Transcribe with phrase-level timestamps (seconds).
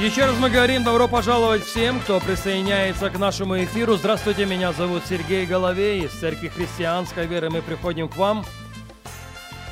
[0.00, 3.96] Еще раз мы говорим добро пожаловать всем, кто присоединяется к нашему эфиру.
[3.96, 7.48] Здравствуйте, меня зовут Сергей Головей из Церкви Христианской Веры.
[7.48, 8.44] Мы приходим к вам.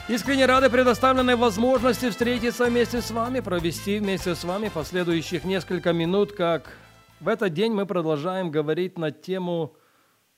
[0.08, 6.32] Искренне рады предоставленной возможности встретиться вместе с вами, провести вместе с вами последующих несколько минут,
[6.32, 6.72] как
[7.20, 9.76] в этот день мы продолжаем говорить на тему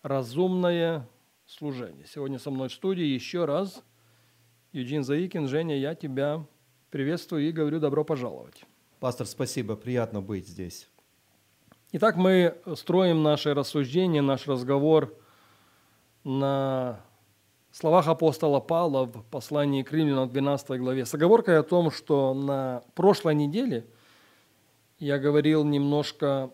[0.03, 1.09] «Разумное
[1.47, 2.07] служение».
[2.09, 3.85] Сегодня со мной в студии еще раз
[4.73, 5.47] Юджин Заикин.
[5.47, 6.45] Женя, я тебя
[6.91, 8.65] приветствую и говорю добро пожаловать.
[9.07, 10.89] Пастор, спасибо, приятно быть здесь.
[11.93, 15.15] Итак, мы строим наше рассуждение, наш разговор
[16.25, 17.01] на
[17.71, 22.83] словах апостола Павла в послании к Римлянам 12 главе с оговоркой о том, что на
[22.97, 23.87] прошлой неделе
[24.99, 26.51] я говорил немножко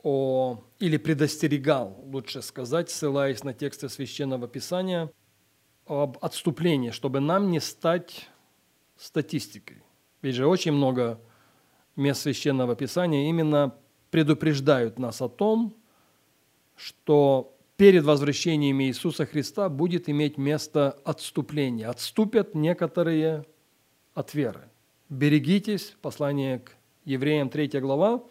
[0.00, 5.10] о, или предостерегал, лучше сказать, ссылаясь на тексты Священного Писания,
[5.86, 8.28] об отступлении, чтобы нам не стать
[8.96, 9.82] статистикой.
[10.22, 11.18] Ведь же очень много
[12.00, 13.76] мест Священного Писания именно
[14.10, 15.76] предупреждают нас о том,
[16.74, 21.86] что перед возвращением Иисуса Христа будет иметь место отступление.
[21.86, 23.44] Отступят некоторые
[24.14, 24.68] от веры.
[25.08, 26.72] Берегитесь, послание к
[27.04, 28.22] евреям 3 глава,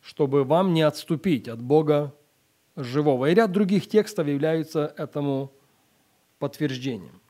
[0.00, 2.14] чтобы вам не отступить от Бога
[2.76, 3.30] живого.
[3.30, 5.52] И ряд других текстов являются этому
[6.38, 7.20] подтверждением.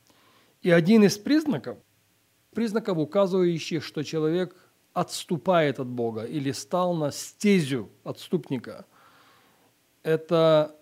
[0.63, 1.79] И один из признаков,
[2.55, 4.57] признаков, указывающих, что человек
[4.99, 8.85] отступает от Бога или стал на стезю отступника.
[10.03, 10.75] Это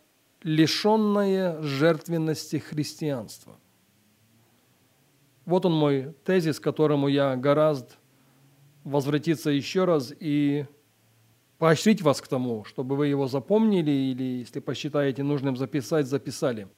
[0.42, 3.58] лишенное жертвенности христианства.
[5.44, 7.90] Вот он мой тезис, к которому я гораздо
[8.84, 10.64] возвратиться еще раз и
[11.58, 16.68] поощрить вас к тому, чтобы вы его запомнили или, если посчитаете нужным записать, записали.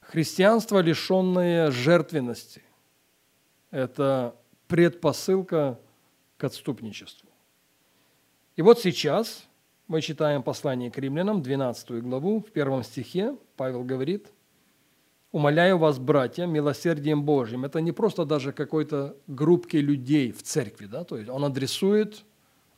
[0.00, 2.62] Христианство, лишенное жертвенности,
[3.70, 4.34] это
[4.66, 5.78] предпосылка
[6.36, 7.28] к отступничеству.
[8.56, 9.44] И вот сейчас
[9.86, 14.32] мы читаем послание к римлянам, 12 главу, в первом стихе Павел говорит,
[15.32, 17.64] «Умоляю вас, братья, милосердием Божьим».
[17.64, 21.04] Это не просто даже какой-то группки людей в церкви, да?
[21.04, 22.24] то есть он адресует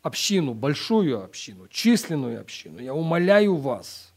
[0.02, 2.80] общину, большую общину, численную общину.
[2.80, 4.14] «Я умоляю вас,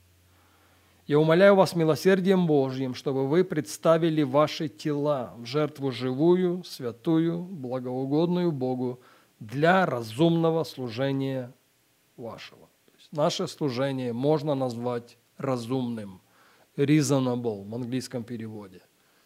[1.10, 8.52] я умоляю вас милосердием Божьим, чтобы вы представили ваши тела в жертву живую, святую, благоугодную
[8.52, 9.00] Богу,
[9.40, 11.54] для разумного служения
[12.18, 12.68] вашего.
[12.86, 16.22] То есть наше служение можно назвать разумным,
[16.76, 18.82] reasonable в английском переводе,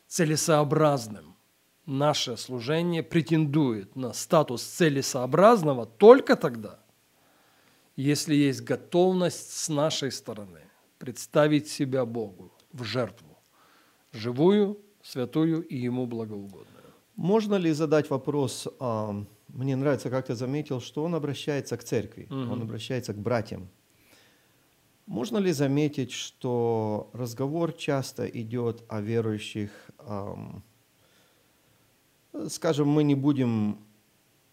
[0.07, 1.35] целесообразным.
[1.85, 6.79] Наше служение претендует на статус целесообразного только тогда,
[7.95, 10.61] если есть готовность с нашей стороны
[10.97, 13.37] представить себя Богу в жертву,
[14.13, 16.93] живую, святую и Ему благоугодную.
[17.15, 18.67] Можно ли задать вопрос
[19.47, 22.51] мне нравится, как ты заметил, что он обращается к церкви, угу.
[22.53, 23.69] он обращается к братьям.
[25.05, 30.63] Можно ли заметить, что разговор часто идет о верующих, эм,
[32.47, 33.79] скажем, мы не будем,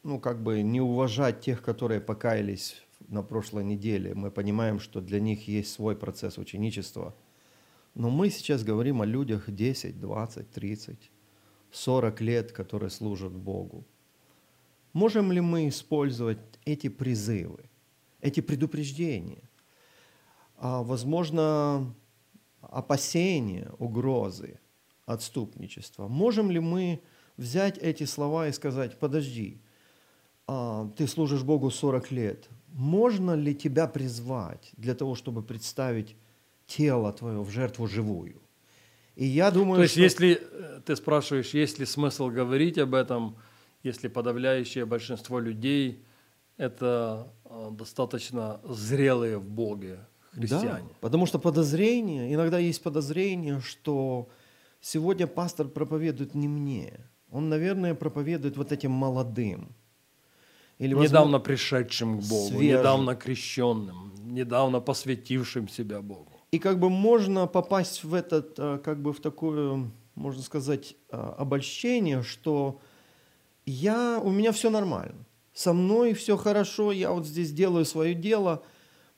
[0.02, 4.14] ну, как бы не уважать тех, которые покаялись на прошлой неделе.
[4.14, 7.14] Мы понимаем, что для них есть свой процесс ученичества.
[7.94, 11.10] Но мы сейчас говорим о людях 10, 20, 30,
[11.70, 13.86] 40 лет, которые служат Богу.
[14.92, 17.70] Можем ли мы использовать эти призывы,
[18.20, 19.48] эти предупреждения?
[20.56, 21.94] А, возможно,
[22.60, 24.58] опасения, угрозы,
[25.06, 26.08] отступничества.
[26.08, 27.00] Можем ли мы
[27.36, 29.60] взять эти слова и сказать, подожди,
[30.46, 36.16] а, ты служишь Богу 40 лет, можно ли тебя призвать для того, чтобы представить
[36.66, 38.40] тело твое в жертву живую?
[39.14, 40.02] И я думаю, То есть, что...
[40.02, 43.36] если э, ты спрашиваешь, есть ли смысл говорить об этом–
[43.82, 46.04] если подавляющее большинство людей
[46.56, 50.00] это а, достаточно зрелые в Боге
[50.32, 50.88] христиане.
[50.88, 54.28] Да, потому что подозрение, иногда есть подозрение, что
[54.80, 56.92] сегодня пастор проповедует не мне.
[57.30, 59.74] Он, наверное, проповедует вот этим молодым.
[60.78, 62.78] Или, возможно, недавно пришедшим к Богу, свежим.
[62.78, 66.32] недавно крещенным, недавно посвятившим себя Богу.
[66.52, 71.34] И как бы можно попасть в этот, а, как бы в такое, можно сказать, а,
[71.38, 72.80] обольщение, что
[73.66, 75.26] я, у меня все нормально.
[75.52, 78.62] Со мной все хорошо, я вот здесь делаю свое дело.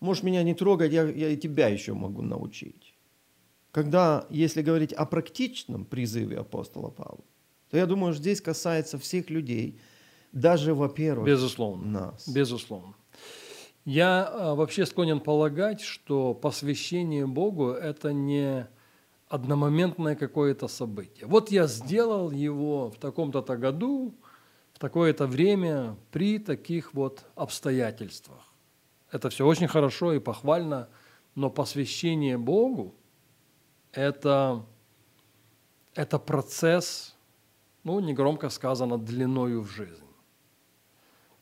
[0.00, 2.94] Можешь меня не трогать, я, я и тебя еще могу научить.
[3.72, 7.24] когда, если говорить о практичном призыве апостола Павла,
[7.70, 9.80] то я думаю, здесь касается всех людей,
[10.32, 12.00] даже, во-первых, Безусловно.
[12.00, 12.28] нас.
[12.28, 12.94] Безусловно.
[13.84, 18.66] Я а, вообще склонен полагать, что посвящение Богу– это не
[19.28, 21.26] одномоментное какое-то событие.
[21.26, 24.14] Вот я сделал его в таком-то году,
[24.82, 28.52] такое-то время, при таких вот обстоятельствах.
[29.12, 30.88] Это все очень хорошо и похвально,
[31.36, 32.92] но посвящение Богу–
[33.92, 34.66] это,
[35.94, 37.14] это процесс,
[37.84, 40.08] ну, негромко сказано, длиною в жизнь.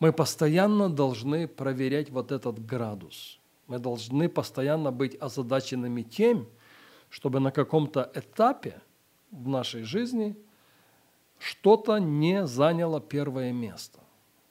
[0.01, 3.41] Мы постоянно должны проверять вот этот градус.
[3.69, 6.47] Мы должны постоянно быть озадаченными тем,
[7.09, 8.83] чтобы на каком-то этапе
[9.31, 10.37] в нашей жизни
[11.41, 13.99] что-то не заняло первое место.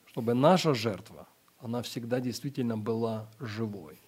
[0.06, 1.28] Чтобы наша жертва,
[1.60, 4.00] она всегда действительно была живой.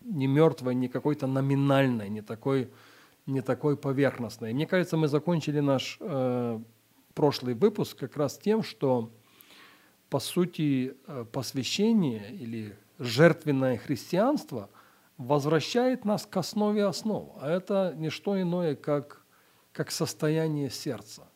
[0.00, 2.70] Не мертвой, не какой-то номинальной, не такой,
[3.26, 4.52] не такой поверхностной.
[4.52, 6.60] Мне кажется, мы закончили наш э,
[7.14, 9.12] прошлый выпуск как раз тем, что
[10.08, 14.70] по сути, э, посвящение или жертвенное христианство
[15.18, 17.32] возвращает нас к основе основ.
[17.40, 19.24] А это не что иное, как,
[19.72, 21.28] как состояние сердца.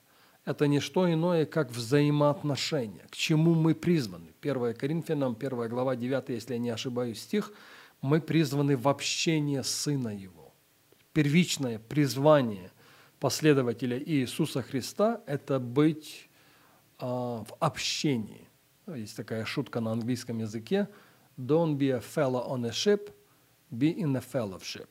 [0.48, 4.32] Это не что иное, как взаимоотношения, к чему мы призваны.
[4.40, 7.52] 1 Коринфянам, 1 глава, 9, если я не ошибаюсь, стих,
[8.00, 10.54] мы призваны в общение Сына Его.
[11.12, 12.70] Первичное призвание
[13.20, 16.30] последователя Иисуса Христа– это быть
[16.98, 18.48] а, в общении.
[18.86, 20.88] Есть такая шутка на английском языке.
[21.36, 23.12] Don't be a fellow on a ship,
[23.70, 24.88] be in a fellowship.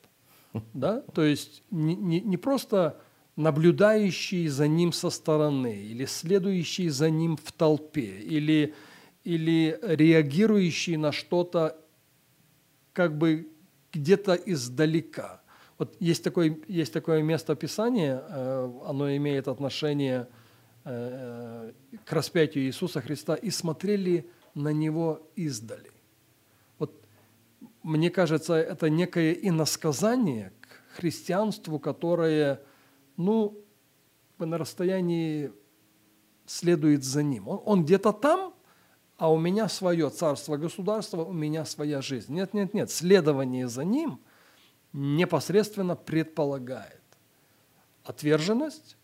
[0.75, 1.01] Да?
[1.15, 3.01] То есть не, не, не просто
[3.37, 8.73] наблюдающий за ним со стороны, или следующий за ним в толпе, или,
[9.23, 11.77] или реагирующий на что-то
[12.91, 13.47] как бы
[13.93, 15.41] где-то издалека.
[15.77, 20.27] Вот есть такое, есть такое место Писания, э, оно имеет отношение
[20.89, 21.73] Э,
[22.05, 25.91] к распятию Иисуса Христа и смотрели на Него издали.
[26.79, 27.03] Вот
[27.83, 32.61] мне кажется, это некое иносказание к христианству, которое,
[33.17, 33.63] ну,
[34.37, 35.51] на расстоянии
[36.45, 37.47] следует за ним.
[37.47, 38.53] Он, он где-то там,
[39.17, 42.33] а у меня свое царство, государство, у меня своя жизнь.
[42.33, 42.91] Нет, нет, нет.
[42.91, 44.21] Следование за ним
[44.93, 47.01] непосредственно предполагает
[48.03, 48.95] отверженность,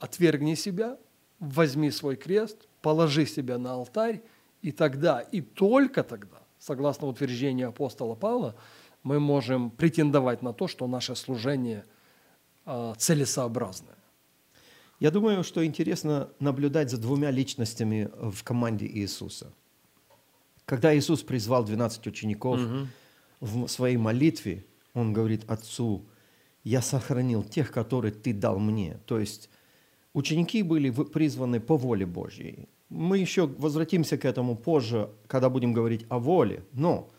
[0.00, 0.98] отвергни себя,
[1.38, 4.22] возьми свой крест, положи себя на алтарь,
[4.62, 8.56] и тогда, и только тогда, согласно утверждению апостола Павла,
[9.02, 11.84] мы можем претендовать на то, что наше служение
[12.98, 13.96] целесообразное.
[15.00, 19.52] Я думаю, что интересно наблюдать за двумя личностями в команде Иисуса.
[20.64, 22.86] Когда Иисус призвал 12 учеников угу.
[23.40, 24.64] в своей молитве,
[24.94, 26.06] Он говорит Отцу,
[26.62, 28.98] «Я сохранил тех, которые Ты дал мне».
[29.06, 29.50] То есть
[30.14, 32.68] Ученики были призваны по воле Божьей.
[32.88, 36.64] Мы еще возвратимся к этому позже, когда будем говорить о воле.
[36.72, 37.10] Но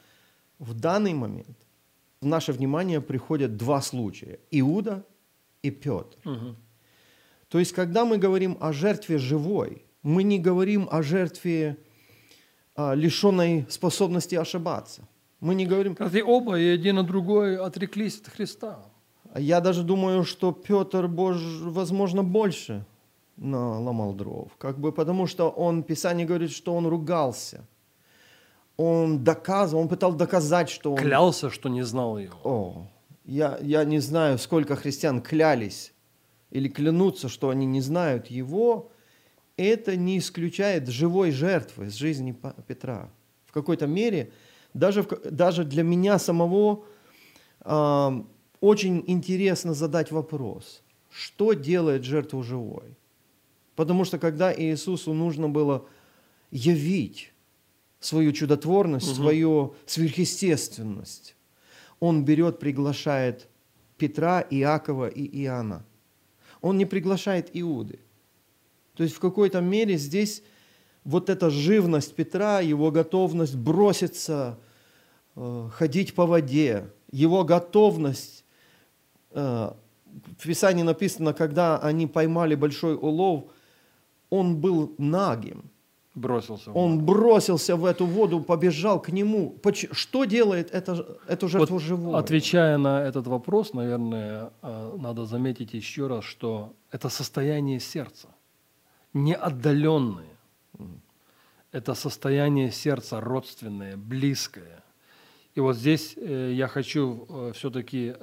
[0.60, 1.58] в данный момент
[2.22, 4.40] в наше внимание приходят два случая.
[4.50, 5.06] Иуда
[5.68, 6.18] и Петр.
[6.26, 6.56] Угу.
[7.50, 11.78] То есть, когда мы говорим о жертве живой, мы не говорим о жертве
[12.76, 15.08] а, лишенной способности ошибаться.
[15.40, 15.94] Мы не говорим...
[15.94, 18.80] И оба, и один и другой отреклись от Христа.
[19.36, 22.86] Я даже думаю, что Петр, Бож, возможно, больше
[23.38, 24.52] наломал дров.
[24.58, 27.66] Как бы потому что он, Писание говорит, что он ругался.
[28.78, 30.98] Он доказывал, он пытался доказать, что он...
[30.98, 32.36] Клялся, что не знал его.
[32.44, 32.88] О,
[33.26, 35.94] я, я не знаю, сколько христиан клялись
[36.52, 38.92] или клянутся, что они не знают его.
[39.58, 42.36] Это не исключает живой жертвы с жизни
[42.68, 43.10] Петра.
[43.46, 44.32] В какой-то мере,
[44.74, 46.86] даже, в, даже для меня самого
[47.62, 48.24] э,
[48.60, 52.98] очень интересно задать вопрос, что делает жертву живой?
[53.76, 55.88] Потому что когда Иисусу нужно было
[56.52, 57.34] явить
[58.00, 59.16] свою чудотворность, угу.
[59.16, 61.35] свою сверхъестественность,
[62.00, 63.48] Он берет, приглашает
[63.98, 65.86] Петра, Иакова и Иоанна.
[66.62, 68.00] Он не приглашает Иуды.
[68.96, 70.44] То есть в какой-то мере здесь
[71.04, 74.58] вот эта живность Петра, его готовность броситься,
[75.36, 78.46] э, ходить по воде, его готовность
[79.36, 79.74] Э,
[80.38, 83.52] в Писании написано, когда они поймали большой улов,
[84.30, 85.70] он был нагим.
[86.16, 86.72] Бросился.
[86.72, 89.58] Он бросился в эту воду, побежал к нему.
[89.92, 92.16] Что делает это, эту жертву вот, живую?
[92.16, 98.30] Отвечая на этот вопрос, наверное, э, надо заметить еще раз, что это состояние сердца,
[99.14, 100.38] не отдаленное.
[101.74, 104.84] Это состояние сердца родственное, близкое.
[105.54, 108.16] И вот здесь э, я хочу э, все-таки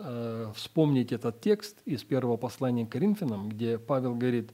[0.55, 4.51] вспомнить этот текст из первого послания к Коринфянам, где Павел говорит,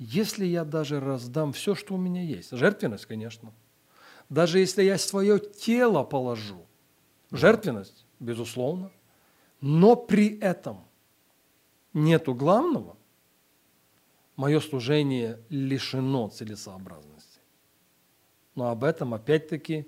[0.00, 3.52] если я даже раздам все, что у меня есть, жертвенность, конечно,
[4.30, 6.66] даже если я свое тело положу,
[7.30, 8.90] жертвенность, безусловно,
[9.60, 10.86] но при этом
[11.92, 12.96] нету главного,
[14.36, 17.40] мое служение лишено целесообразности.
[18.54, 19.86] Но об этом опять-таки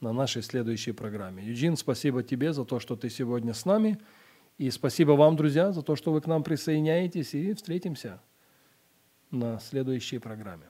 [0.00, 1.42] на нашей следующей программе.
[1.42, 3.98] Юджин, спасибо тебе за то, что ты сегодня с нами.
[4.58, 7.32] И спасибо вам, друзья, за то, что вы к нам присоединяетесь.
[7.32, 8.20] И встретимся
[9.30, 10.66] на следующей программе.